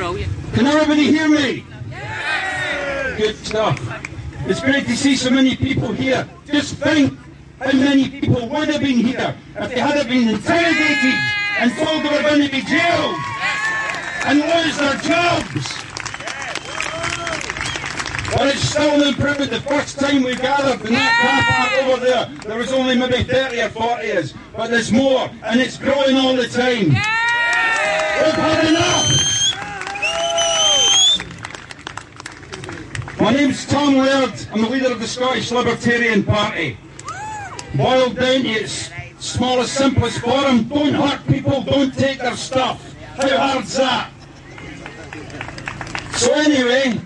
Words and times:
brilliant. 0.00 0.32
Can 0.54 0.66
everybody 0.66 1.12
hear 1.12 1.28
me? 1.28 1.62
Good 3.18 3.36
stuff. 3.44 3.76
It's 4.46 4.60
great 4.60 4.86
to 4.86 4.96
see 4.96 5.14
so 5.14 5.28
many 5.28 5.54
people 5.56 5.92
here. 5.92 6.26
Just 6.46 6.76
think 6.76 7.18
how 7.58 7.70
many 7.72 8.08
people 8.08 8.48
would 8.48 8.68
have 8.68 8.80
been 8.80 8.96
here 8.96 9.36
if 9.56 9.68
they 9.68 9.78
hadn't 9.78 10.08
been 10.08 10.26
interrogated 10.30 11.20
and 11.58 11.70
told 11.76 12.02
they 12.02 12.16
were 12.16 12.22
going 12.22 12.40
to 12.40 12.50
be 12.50 12.62
jailed 12.62 13.14
and 14.24 14.40
lose 14.40 14.78
their 14.78 14.96
jobs. 15.04 15.68
But 18.32 18.54
it's 18.54 18.70
still 18.70 19.02
an 19.02 19.06
improvement. 19.06 19.50
The 19.50 19.60
first 19.68 19.98
time 19.98 20.22
we 20.22 20.34
gathered 20.34 20.80
in 20.80 20.94
that 20.94 21.12
car 21.20 21.42
park 21.44 21.72
over 21.84 22.02
there, 22.02 22.24
there 22.48 22.56
was 22.56 22.72
only 22.72 22.96
maybe 22.96 23.22
30 23.22 23.60
or 23.60 23.68
40 23.68 24.12
us. 24.12 24.32
But 24.56 24.70
there's 24.70 24.90
more, 24.90 25.28
and 25.44 25.60
it's 25.60 25.76
growing 25.76 26.16
all 26.16 26.36
the 26.36 26.48
time. 26.48 26.88
We've 26.88 28.40
had 28.40 28.66
enough. 28.66 29.19
My 33.20 33.32
name's 33.32 33.66
Tom 33.66 33.96
Laird. 33.98 34.32
I'm 34.50 34.62
the 34.62 34.70
leader 34.70 34.90
of 34.90 34.98
the 34.98 35.06
Scottish 35.06 35.50
Libertarian 35.50 36.24
Party. 36.24 36.78
Boiled 37.74 38.16
down 38.16 38.42
to 38.44 38.48
its 38.48 38.90
smallest, 39.18 39.74
simplest 39.74 40.20
form, 40.20 40.64
don't 40.64 40.94
hurt 40.94 41.26
people, 41.26 41.60
don't 41.60 41.94
take 41.94 42.20
their 42.20 42.34
stuff. 42.34 42.96
How 43.16 43.36
hard's 43.36 43.76
that? 43.76 44.10
So 46.12 46.32
anyway, 46.32 46.98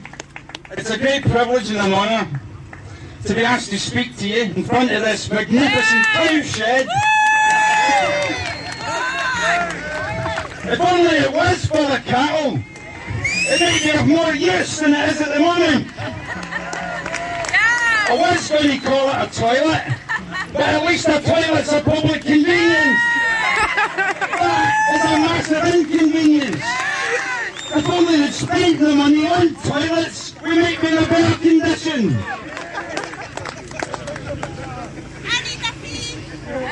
it's 0.71 0.91
a 0.91 0.99
great 0.99 1.23
privilege 1.23 1.71
and 1.71 1.79
an 1.79 1.93
honour 1.93 2.41
to 3.25 3.35
be 3.35 3.45
asked 3.45 3.71
to 3.71 3.79
speak 3.81 4.17
to 4.19 4.29
you 4.29 4.43
in 4.43 4.63
front 4.63 4.93
of 4.93 5.03
this 5.03 5.29
magnificent 5.29 6.07
cowshed. 6.07 6.87
If 10.67 10.81
only 10.81 11.17
it 11.17 11.33
was 11.33 11.67
full 11.67 11.81
of 11.81 12.05
cattle, 12.05 12.61
it 13.47 13.61
might 13.61 13.83
be 13.83 13.99
of 13.99 14.07
more 14.07 14.35
use 14.35 14.79
than 14.81 14.95
it 14.95 15.11
is 15.11 15.21
at 15.21 15.35
the 15.35 15.41
moment. 15.41 15.89
I 18.07 18.17
going 18.49 18.81
to 18.81 18.87
call 18.87 19.09
it 19.09 19.15
a 19.15 19.41
toilet, 19.41 19.83
but 20.53 20.61
at 20.61 20.85
least 20.85 21.09
a 21.09 21.21
toilet's 21.21 21.73
a 21.73 21.81
public 21.81 22.23
convenience. 22.23 23.01
Ah, 24.37 24.71
that 24.89 24.95
is 24.95 25.05
a 25.05 25.19
massive 25.21 25.75
inconvenience. 25.75 26.63
If 27.77 27.89
only 27.89 28.17
they'd 28.19 28.33
spent 28.33 28.79
the 28.79 28.95
money 28.95 29.27
on 29.27 29.55
toilets, 29.55 30.35
we 30.43 30.61
might 30.61 30.81
be 30.81 30.89
in 30.89 30.99
a 30.99 31.07
better 31.07 31.39
condition. 31.41 32.09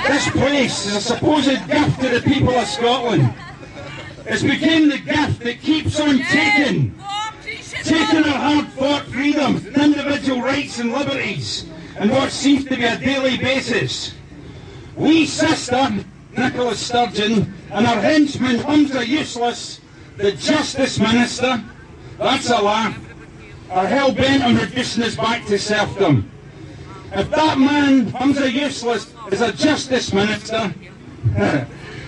This 0.07 0.31
place 0.31 0.87
is 0.87 0.97
a 0.97 1.01
supposed 1.01 1.67
gift 1.67 2.01
to 2.03 2.09
the 2.09 2.21
people 2.23 2.55
of 2.55 2.69
Scotland. 2.69 3.35
It's 4.27 4.43
became 4.43 4.91
the 4.91 4.99
gift 4.99 5.41
that 5.41 5.61
keeps 5.61 5.99
on 5.99 6.19
taking. 6.19 6.95
Taking 7.93 8.25
our 8.25 8.39
hard-fought 8.39 9.03
freedoms 9.09 9.67
and 9.67 9.77
individual 9.77 10.41
rights 10.41 10.79
and 10.79 10.95
liberties 10.95 11.69
and 11.99 12.11
what 12.11 12.33
seems 12.33 12.65
to 12.65 12.75
be 12.75 12.85
a 12.85 12.97
daily 12.97 13.37
basis. 13.37 14.15
We 14.97 15.27
sister, 15.27 16.03
Nicola 16.35 16.75
Sturgeon, 16.75 17.53
and 17.71 17.87
our 17.87 18.01
henchman 18.01 18.57
Humza 18.61 19.07
Useless, 19.07 19.83
the 20.17 20.33
Justice 20.33 20.99
Minister, 20.99 21.63
that's 22.17 22.49
a 22.49 22.63
laugh, 22.63 22.99
are 23.69 23.87
hell-bent 23.87 24.43
on 24.43 24.57
reducing 24.57 25.03
us 25.03 25.15
back 25.15 25.45
to 25.49 25.59
serfdom. 25.59 26.31
If 27.13 27.29
that 27.29 27.59
man, 27.59 28.07
Humza 28.07 28.51
Useless, 28.51 29.13
is 29.31 29.43
a 29.43 29.53
Justice 29.53 30.15
Minister, 30.15 30.73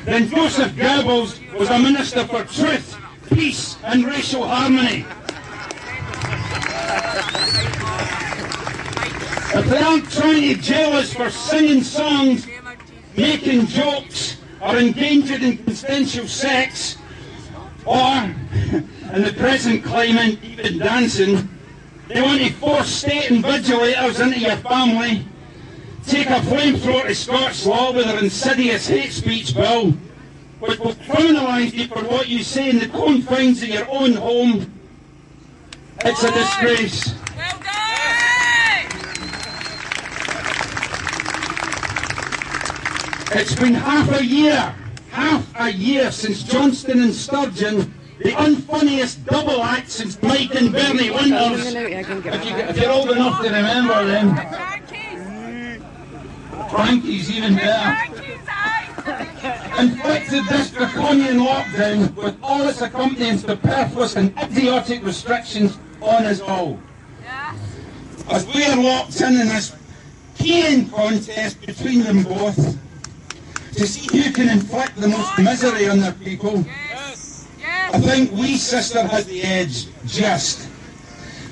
then 0.06 0.30
Joseph 0.30 0.72
Goebbels 0.72 1.58
was 1.58 1.68
a 1.68 1.78
Minister 1.78 2.26
for 2.26 2.42
Truth, 2.44 2.96
Peace 3.28 3.76
and 3.84 4.06
Racial 4.06 4.48
Harmony. 4.48 5.04
If 9.56 9.66
they 9.66 9.78
aren't 9.78 10.10
trying 10.10 10.42
to 10.52 10.60
jail 10.60 10.94
us 10.94 11.14
for 11.14 11.30
singing 11.30 11.84
songs, 11.84 12.44
making 13.16 13.68
jokes, 13.68 14.38
or 14.60 14.76
engaging 14.76 15.42
in 15.44 15.58
consensual 15.58 16.26
sex, 16.26 16.96
or, 17.86 17.94
in 18.72 19.22
the 19.22 19.32
present 19.36 19.84
climate, 19.84 20.42
even 20.42 20.78
dancing, 20.78 21.48
they 22.08 22.20
want 22.20 22.40
to 22.40 22.52
force 22.54 22.88
state 22.88 23.30
invigilators 23.30 24.20
into 24.20 24.40
your 24.40 24.56
family, 24.56 25.24
take 26.04 26.26
a 26.26 26.40
flamethrower 26.40 27.06
to 27.06 27.14
Scots 27.14 27.64
law 27.64 27.92
with 27.92 28.06
their 28.06 28.18
insidious 28.18 28.88
hate 28.88 29.12
speech 29.12 29.54
bill, 29.54 29.92
which 30.58 30.80
will 30.80 30.94
criminalise 30.94 31.72
you 31.72 31.86
for 31.86 32.02
what 32.02 32.26
you 32.28 32.42
say 32.42 32.70
in 32.70 32.80
the 32.80 32.88
confines 32.88 33.62
of 33.62 33.68
your 33.68 33.88
own 33.88 34.14
home. 34.14 34.72
It's 36.00 36.24
a 36.24 36.32
disgrace. 36.32 37.14
It's 43.36 43.56
been 43.56 43.74
half 43.74 44.20
a 44.20 44.24
year, 44.24 44.72
half 45.10 45.44
a 45.58 45.72
year 45.72 46.12
since 46.12 46.44
Johnson 46.44 47.02
and 47.02 47.12
Sturgeon, 47.12 47.92
the 48.18 48.30
unfunniest 48.30 49.24
double 49.24 49.60
act 49.60 49.90
since 49.90 50.22
Mike 50.22 50.54
and 50.54 50.70
Bernie 50.70 51.10
Winters. 51.10 51.74
If, 51.74 52.44
you, 52.44 52.56
if 52.56 52.78
you're 52.78 52.92
old 52.92 53.10
enough 53.10 53.42
to 53.42 53.48
remember 53.48 54.04
them, 54.04 54.36
Krankies! 54.36 55.82
Krankies 56.70 57.30
even 57.30 57.56
better. 57.56 58.12
Krankies 58.12 58.48
eye! 58.48 59.82
inflicted 59.82 60.44
this 60.44 60.70
draconian 60.70 61.38
lockdown 61.38 62.14
with 62.14 62.38
all 62.40 62.68
its 62.68 62.82
accompanying 62.82 63.38
superfluous 63.38 64.14
and 64.14 64.32
idiotic 64.38 65.02
restrictions 65.02 65.76
on 66.00 66.24
us 66.24 66.40
all. 66.40 66.78
As 68.30 68.46
we 68.54 68.64
are 68.64 68.80
locked 68.80 69.20
in 69.20 69.40
in 69.40 69.48
this 69.48 69.74
peeing 70.38 70.88
contest 70.92 71.60
between 71.66 72.04
them 72.04 72.22
both 72.22 72.78
to 73.74 73.86
see 73.86 74.22
who 74.22 74.32
can 74.32 74.48
inflict 74.48 74.96
the 74.96 75.08
most 75.08 75.38
misery 75.38 75.88
on 75.88 75.98
their 76.00 76.12
people, 76.12 76.64
Yes! 76.88 77.48
I 77.92 77.98
think 77.98 78.30
We 78.32 78.56
Sister 78.56 79.02
has 79.06 79.26
the 79.26 79.42
edge, 79.42 79.86
just. 80.06 80.68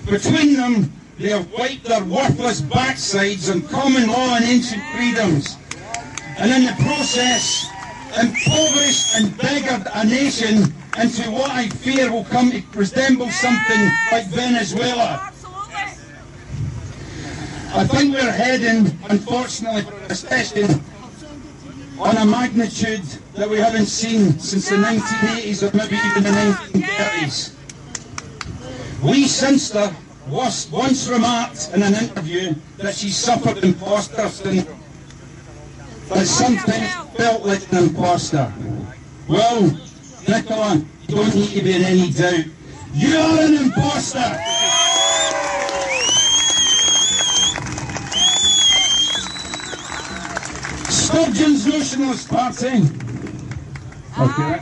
Between 0.07 0.55
them, 0.55 0.93
they 1.19 1.31
have 1.31 1.51
wiped 1.53 1.85
their 1.85 2.05
worthless 2.05 2.61
backsides 2.61 3.51
on 3.51 3.63
common 3.69 4.09
law 4.09 4.37
and 4.37 4.45
ancient 4.45 4.83
freedoms. 4.95 5.57
And 6.39 6.51
in 6.51 6.65
the 6.65 6.83
process, 6.83 7.67
impoverished 8.21 9.17
and 9.17 9.37
beggared 9.39 9.87
a 9.93 10.05
nation 10.05 10.73
into 10.99 11.31
what 11.31 11.51
I 11.51 11.69
fear 11.69 12.11
will 12.13 12.25
come 12.25 12.51
to 12.51 12.63
resemble 12.75 13.31
something 13.31 13.91
like 14.11 14.27
Venezuela. 14.27 15.33
I 17.75 17.87
think 17.87 18.15
we're 18.15 18.31
heading, 18.31 18.99
unfortunately, 19.09 19.83
for 19.83 19.97
a 19.97 20.09
recession 20.09 20.85
on 21.99 22.17
a 22.17 22.25
magnitude 22.25 23.05
that 23.35 23.49
we 23.49 23.59
haven't 23.59 23.87
seen 23.87 24.39
since 24.39 24.69
the 24.69 24.77
1980s 24.77 25.63
or 25.63 25.77
maybe 25.77 25.97
even 25.97 26.23
the 26.23 26.31
1930s. 26.31 27.55
We 29.03 29.25
Sinster 29.25 29.95
was 30.29 30.71
once 30.71 31.09
remarked 31.09 31.71
in 31.75 31.83
an 31.83 31.95
interview 31.95 32.55
that 32.79 32.95
she 32.95 33.11
suffered 33.11 33.63
imposter 33.65 34.29
syndrome, 34.29 34.79
but 36.09 36.27
sometimes 36.27 37.11
felt 37.17 37.45
like 37.45 37.71
an 37.73 37.79
imposter. 37.79 38.53
Well, 39.29 39.77
Nicola, 40.29 40.85
you 41.09 41.15
don't 41.17 41.35
need 41.35 41.51
to 41.51 41.63
be 41.63 41.73
in 41.75 41.83
any 41.83 42.11
doubt. 42.11 42.45
You 42.95 43.17
are 43.17 43.41
an 43.41 43.55
imposter! 43.55 44.62
Sturgeon's 51.13 51.67
Nationalist 51.67 52.29
Party. 52.31 52.89
Okay. 54.19 54.61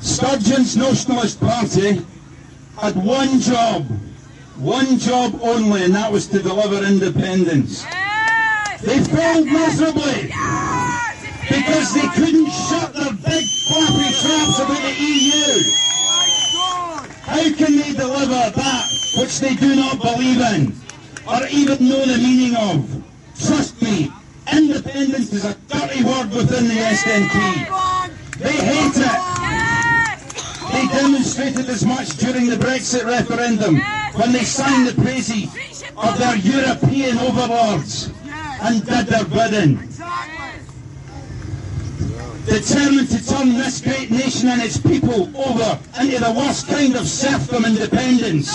Sturgeon's 0.00 0.76
Nationalist 0.76 1.38
Party 1.40 2.04
had 2.80 2.96
one 2.96 3.38
job, 3.38 3.86
one 4.56 4.98
job 4.98 5.38
only, 5.40 5.84
and 5.84 5.94
that 5.94 6.10
was 6.10 6.26
to 6.26 6.42
deliver 6.42 6.84
independence. 6.84 7.84
Yes! 7.84 8.80
They 8.82 9.04
failed 9.04 9.46
miserably 9.46 10.30
Yes! 10.30 11.48
Because 11.48 11.94
they 11.94 12.08
couldn't 12.08 12.50
shut 12.50 12.92
their 12.94 13.12
big 13.12 13.46
flappy 13.68 14.10
traps 14.18 14.58
about 14.58 14.82
the 14.82 14.94
EU. 14.98 15.62
Oh, 16.56 17.06
How 17.22 17.54
can 17.54 17.76
they 17.76 17.92
deliver 17.92 18.50
that 18.50 18.84
which 19.16 19.38
they 19.38 19.54
do 19.54 19.76
not 19.76 20.00
believe 20.02 20.40
in 20.40 20.74
or 21.24 21.46
even 21.52 21.88
know 21.88 22.04
the 22.04 22.18
meaning 22.18 22.56
of? 22.56 23.04
Trust 23.38 23.80
me, 23.80 24.10
independence 24.88 25.32
is 25.32 25.44
a 25.44 25.54
dirty 25.68 26.02
word 26.02 26.30
within 26.30 26.66
the 26.68 26.74
SNP. 26.74 28.38
They 28.38 28.52
hate 28.52 28.96
it. 28.96 29.20
They 30.72 30.86
demonstrated 30.98 31.68
as 31.68 31.84
much 31.84 32.16
during 32.16 32.46
the 32.46 32.56
Brexit 32.56 33.04
referendum 33.04 33.80
when 34.14 34.32
they 34.32 34.44
sang 34.44 34.84
the 34.86 34.94
praises 35.02 35.82
of 35.96 36.18
their 36.18 36.36
European 36.36 37.18
overlords 37.18 38.10
and 38.62 38.84
did 38.84 39.06
their 39.06 39.24
bidding. 39.24 39.76
determined 42.46 43.10
to 43.10 43.26
turn 43.26 43.52
this 43.58 43.82
great 43.82 44.10
nation 44.10 44.48
and 44.48 44.62
its 44.62 44.78
people 44.78 45.28
over 45.36 45.78
into 46.00 46.18
the 46.18 46.34
worst 46.34 46.66
kind 46.66 46.96
of 46.96 47.06
serfdom 47.06 47.64
and 47.66 47.76
dependence. 47.76 48.50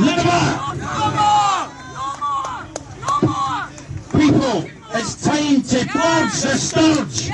Never! 0.00 1.37
It's 5.70 5.84
time 5.84 5.86
to 5.86 5.98
purge 5.98 6.40
the 6.42 6.56
scourge. 6.56 7.30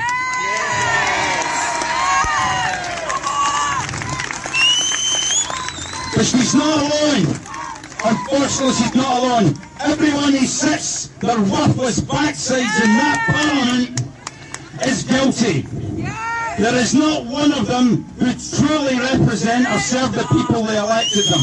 But 6.14 6.24
she's 6.26 6.54
not 6.54 6.78
alone. 6.78 7.26
Unfortunately, 8.06 8.74
she's 8.74 8.94
not 8.94 9.18
alone. 9.18 9.54
Everyone 9.80 10.32
who 10.32 10.46
sits 10.46 11.08
their 11.20 11.38
worthless 11.38 12.00
backsides 12.00 12.82
in 12.82 12.90
that 12.98 13.18
parliament 13.30 14.02
is 14.86 15.02
guilty. 15.04 15.62
There 16.58 16.74
is 16.76 16.94
not 16.94 17.26
one 17.26 17.52
of 17.52 17.66
them 17.66 18.04
who 18.18 18.32
truly 18.56 18.98
represent 18.98 19.68
or 19.68 19.78
serve 19.78 20.12
the 20.12 20.24
people 20.24 20.62
they 20.62 20.78
elected 20.78 21.24
them. 21.26 21.40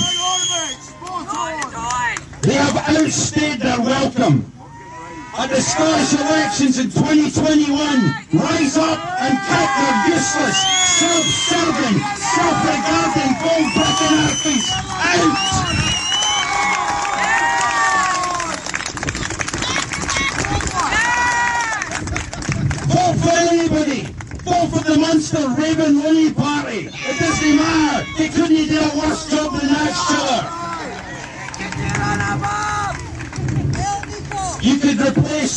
They 2.42 2.54
have 2.54 2.78
outstayed 2.90 3.60
their 3.60 3.80
welcome. 3.80 4.61
At 5.38 5.50
the 5.50 5.62
Scottish 5.62 6.20
elections 6.20 6.78
in 6.78 6.92
2021, 6.92 7.72
rise 8.34 8.78
up 8.78 9.00
and 9.22 9.38
cut 9.40 9.70
their 9.80 10.08
useless, 10.12 10.60
self-serving, 11.00 11.98
self-regarding 12.20 13.34
brick 13.40 13.72
anarchies 14.12 14.68
out! 15.02 15.32
Vote 22.92 23.18
for 23.24 23.38
anybody! 23.54 24.02
Vote 24.44 24.68
for 24.70 24.84
the 24.84 24.98
Monster 25.00 25.48
Raving 25.58 26.02
Loony 26.04 26.34
Party! 26.34 26.90
It 26.92 27.20
doesn't 27.20 27.56
matter! 27.56 28.06
They 28.18 28.28
couldn't 28.28 28.68
do 28.68 28.80
a 28.80 28.98
worse 29.00 29.32
job 29.32 29.54
than 29.58 29.70
that 29.70 30.56
You 30.56 30.61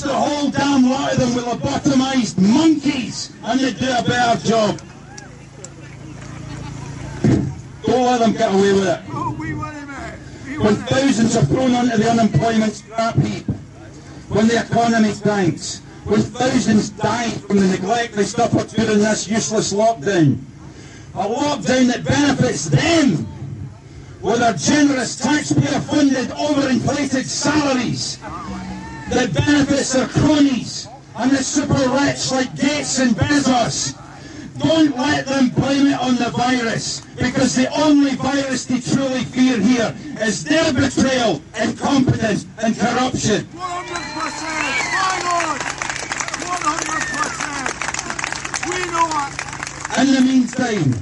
the 0.00 0.14
whole 0.14 0.50
damn 0.50 0.88
lot 0.88 1.12
of 1.12 1.18
them 1.18 1.34
with 1.34 1.44
lobotomised 1.44 2.38
monkeys. 2.38 3.32
And 3.44 3.60
they'd 3.60 3.78
do 3.78 3.86
a 3.86 4.02
better 4.02 4.46
job. 4.46 4.80
Don't 7.84 8.06
let 8.06 8.20
them 8.20 8.32
get 8.32 8.52
away 8.52 8.72
with 8.72 8.86
it. 8.86 9.00
When 10.58 10.76
thousands 10.76 11.36
are 11.36 11.44
thrown 11.44 11.74
onto 11.74 11.96
the 11.96 12.10
unemployment 12.10 12.72
scrap 12.72 13.16
heap, 13.16 13.44
when 14.28 14.48
the 14.48 14.60
economy 14.60 15.12
tanks, 15.12 15.80
when 16.04 16.20
thousands 16.22 16.90
die 16.90 17.30
from 17.30 17.58
the 17.58 17.66
neglect 17.66 18.14
they 18.14 18.24
suffer 18.24 18.64
during 18.76 19.00
this 19.00 19.28
useless 19.28 19.72
lockdown, 19.72 20.38
a 21.14 21.24
lockdown 21.24 21.86
that 21.88 22.04
benefits 22.04 22.66
them. 22.66 23.26
With 24.20 24.38
their 24.40 24.54
generous 24.54 25.16
taxpayer-funded, 25.16 26.28
overinflated 26.30 27.26
salaries, 27.26 28.18
that 29.10 29.32
benefits 29.34 29.92
their 29.92 30.08
cronies 30.08 30.88
and 31.16 31.30
the 31.30 31.42
super 31.42 31.88
rich 31.90 32.30
like 32.32 32.54
Gates 32.56 32.98
and 32.98 33.14
Bezos. 33.16 33.94
Don't 34.58 34.96
let 34.96 35.26
them 35.26 35.48
blame 35.50 35.86
it 35.88 36.00
on 36.00 36.14
the 36.16 36.30
virus, 36.30 37.00
because 37.16 37.54
the 37.56 37.68
only 37.74 38.14
virus 38.14 38.64
they 38.64 38.80
truly 38.80 39.24
fear 39.24 39.58
here 39.60 39.94
is 40.20 40.44
their 40.44 40.72
betrayal, 40.72 41.42
incompetence 41.60 42.46
and 42.62 42.78
corruption. 42.78 43.44
100%! 43.44 43.50
Bang 44.94 45.26
on! 45.26 45.58
100%! 46.38 48.70
We 48.70 48.78
know 48.92 49.08
it! 49.26 49.32
In 49.98 50.06
the 50.14 50.20
meantime, 50.20 50.92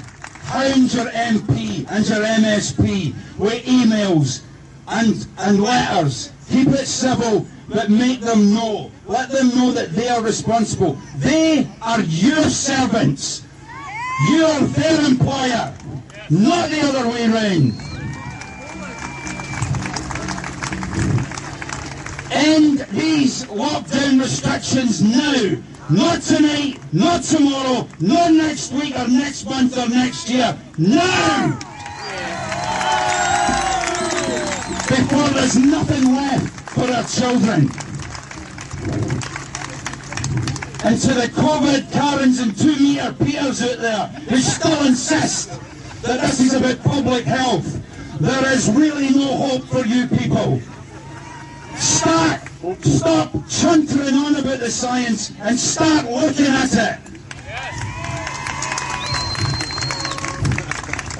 hound 0.44 0.94
your 0.94 1.10
MP 1.10 1.86
and 1.90 2.08
your 2.08 2.24
MSP 2.24 3.14
with 3.38 3.64
emails 3.64 4.40
and, 4.88 5.26
and 5.38 5.62
letters. 5.62 6.32
Keep 6.50 6.68
it 6.68 6.86
civil, 6.86 7.46
but 7.68 7.90
make 7.90 8.20
them 8.20 8.54
know. 8.54 8.90
Let 9.06 9.30
them 9.30 9.48
know 9.50 9.72
that 9.72 9.92
they 9.92 10.08
are 10.08 10.22
responsible. 10.22 10.98
They 11.16 11.66
are 11.80 12.00
your 12.00 12.42
servants. 12.44 13.44
You 14.28 14.44
are 14.44 14.60
their 14.60 15.04
employer, 15.04 15.74
not 16.30 16.70
the 16.70 16.80
other 16.82 17.08
way 17.08 17.28
round. 17.28 17.72
End 22.30 22.78
these 22.90 23.44
lockdown 23.46 24.20
restrictions 24.20 25.02
now. 25.02 25.56
Not 25.90 26.22
tonight, 26.22 26.78
not 26.92 27.22
tomorrow, 27.22 27.88
not 28.00 28.32
next 28.32 28.72
week 28.72 28.96
or 28.96 29.08
next 29.08 29.44
month 29.44 29.76
or 29.76 29.88
next 29.88 30.28
year. 30.30 30.56
Now! 30.78 31.58
Before 34.88 35.28
there's 35.30 35.56
nothing 35.56 36.14
left 36.14 36.61
for 36.72 36.90
our 36.90 37.04
children. 37.04 37.68
And 40.84 41.00
to 41.00 41.14
the 41.14 41.30
COVID 41.32 41.92
Karens 41.92 42.40
and 42.40 42.56
two 42.58 42.76
metre 42.76 43.14
Peters 43.24 43.62
out 43.62 43.78
there 43.78 44.06
who 44.28 44.36
still 44.38 44.86
insist 44.86 45.50
that 46.02 46.20
this 46.20 46.40
is 46.40 46.54
about 46.54 46.82
public 46.82 47.24
health, 47.24 47.80
there 48.20 48.52
is 48.52 48.70
really 48.70 49.10
no 49.10 49.36
hope 49.36 49.64
for 49.64 49.86
you 49.86 50.06
people. 50.08 50.60
Start, 51.76 52.40
stop 52.82 53.32
chuntering 53.48 54.14
on 54.24 54.36
about 54.36 54.60
the 54.60 54.70
science 54.70 55.32
and 55.40 55.58
start 55.58 56.06
looking 56.10 56.46
at 56.46 56.72
it. 56.74 56.98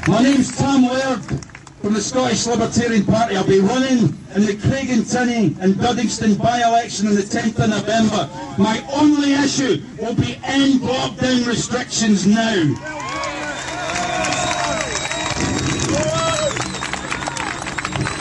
My 0.09 0.23
name's 0.23 0.57
Tom 0.57 0.85
Laird 0.89 1.52
from 1.83 1.95
the 1.95 2.01
Scottish 2.01 2.47
Libertarian 2.47 3.05
Party. 3.05 3.37
I'll 3.37 3.47
be 3.47 3.59
running 3.59 4.17
in 4.35 4.47
the 4.47 4.55
Craigentinny 4.55 5.59
and 5.61 5.75
Duddingston 5.75 6.39
by-election 6.41 7.09
on 7.09 7.17
the 7.17 7.23
10th 7.23 7.59
of 7.59 7.71
November. 7.71 8.31
My 8.57 8.85
only 8.93 9.35
issue 9.35 9.83
will 9.99 10.15
be 10.15 10.39
end 10.45 10.81
lockdown 10.81 11.45
restrictions 11.47 12.25
now. 12.27 12.75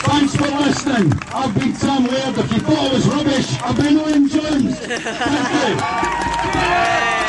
Thanks 0.04 0.36
for 0.36 0.48
listening. 0.48 1.12
I've 1.32 1.54
been 1.54 1.72
Tom. 1.74 2.06
If 2.10 2.52
you 2.52 2.58
thought 2.58 2.86
it 2.86 2.92
was 2.92 3.06
rubbish, 3.06 3.62
I've 3.62 3.76
been 3.76 3.94
William 3.94 4.28
Jones. 4.28 4.78
Thank 4.78 5.70
you. 7.06 7.18